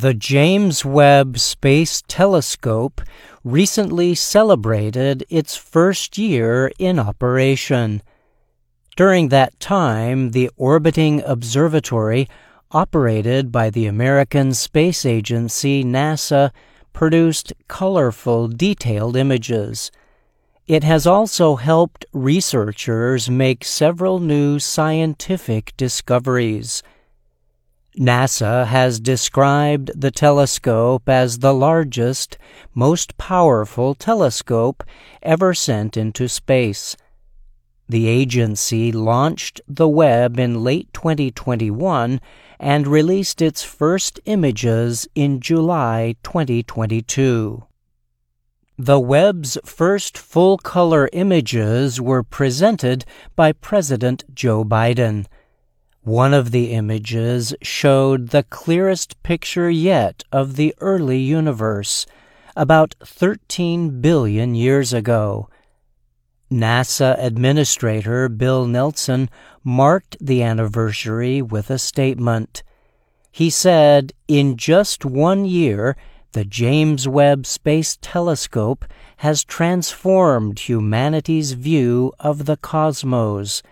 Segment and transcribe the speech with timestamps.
[0.00, 3.02] The James Webb Space Telescope
[3.44, 8.00] recently celebrated its first year in operation.
[8.96, 12.30] During that time, the orbiting observatory,
[12.70, 16.50] operated by the American Space Agency NASA,
[16.94, 19.90] produced colorful, detailed images.
[20.66, 26.82] It has also helped researchers make several new scientific discoveries.
[27.98, 32.38] NASA has described the telescope as the largest,
[32.74, 34.84] most powerful telescope
[35.22, 36.96] ever sent into space.
[37.88, 42.20] The agency launched the Webb in late 2021
[42.60, 47.64] and released its first images in July 2022.
[48.78, 55.26] The Webb's first full color images were presented by President Joe Biden.
[56.02, 62.06] One of the images showed the clearest picture yet of the early universe,
[62.56, 65.50] about 13 billion years ago.
[66.50, 69.28] NASA Administrator Bill Nelson
[69.62, 72.62] marked the anniversary with a statement.
[73.30, 75.98] He said, In just one year,
[76.32, 78.86] the James Webb Space Telescope
[79.18, 83.62] has transformed humanity's view of the cosmos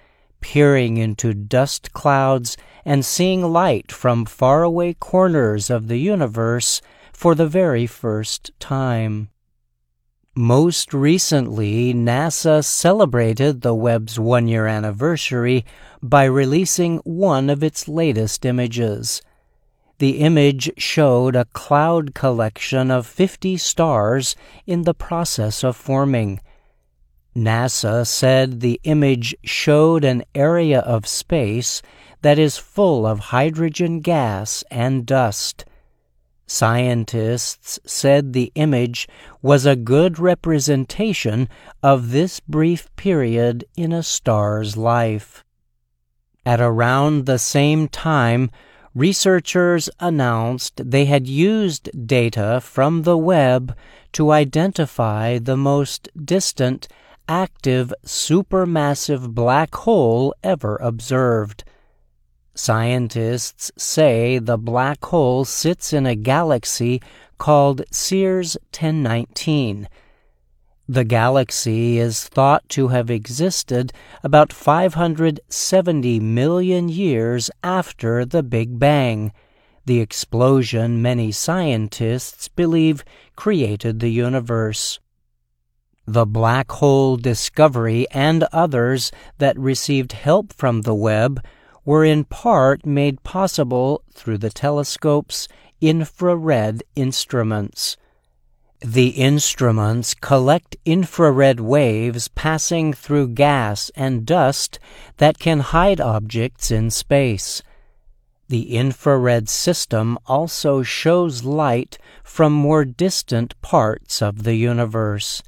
[0.41, 6.81] peering into dust clouds and seeing light from faraway corners of the universe
[7.13, 9.29] for the very first time.
[10.35, 15.65] Most recently, NASA celebrated the Webb's one year anniversary
[16.01, 19.21] by releasing one of its latest images.
[19.99, 26.41] The image showed a cloud collection of 50 stars in the process of forming
[27.37, 31.83] NASA said the image showed an area of space
[32.23, 35.65] that is full of hydrogen gas and dust.
[36.47, 39.07] Scientists said the image
[39.43, 41.49] was a good representation
[41.83, 45.45] of this brief period in a star's life.
[46.47, 48.51] At around the same time,
[48.95, 53.77] researchers announced they had used data from the Webb
[54.13, 56.89] to identify the most distant
[57.29, 61.63] active supermassive black hole ever observed.
[62.55, 67.01] Scientists say the black hole sits in a galaxy
[67.39, 69.89] called CEERS 1019.
[70.89, 73.93] The galaxy is thought to have existed
[74.25, 79.33] about 570 million years after the Big Bang,
[79.85, 83.05] the explosion many scientists believe
[83.37, 84.99] created the universe.
[86.11, 91.45] The black hole discovery and others that received help from the Webb
[91.85, 95.49] were in part made possible through the telescope's
[95.83, 97.99] infrared instruments.
[98.81, 104.79] The instruments collect infrared waves passing through gas and dust
[105.19, 107.63] that can hide objects in space.
[108.49, 115.43] The infrared system also shows light from more distant parts of the universe.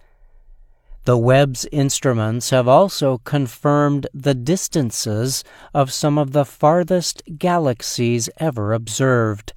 [1.04, 8.74] The Webb's instruments have also confirmed the distances of some of the farthest galaxies ever
[8.74, 9.54] observed,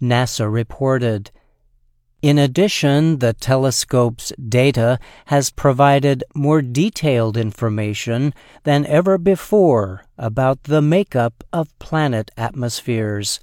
[0.00, 1.30] NASA reported.
[2.22, 8.32] In addition, the telescope's data has provided more detailed information
[8.64, 13.38] than ever before about the makeup of planet atmospheres.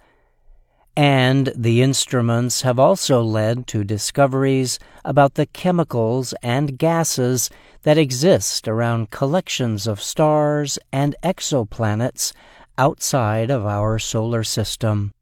[0.96, 7.50] And the instruments have also led to discoveries about the chemicals and gases
[7.82, 12.32] that exist around collections of stars and exoplanets
[12.78, 15.14] outside of our solar system.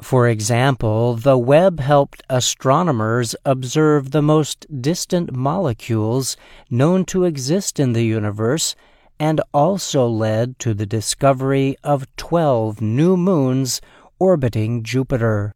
[0.00, 6.36] For example, the Webb helped astronomers observe the most distant molecules
[6.70, 8.76] known to exist in the universe
[9.18, 13.80] and also led to the discovery of 12 new moons
[14.18, 15.54] orbiting Jupiter.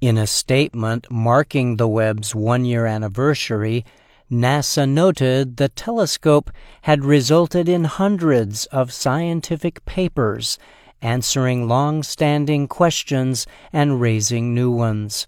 [0.00, 3.84] In a statement marking the Webb's one year anniversary,
[4.30, 6.50] NASA noted the telescope
[6.82, 10.58] had resulted in hundreds of scientific papers
[11.02, 15.26] answering long standing questions and raising new ones.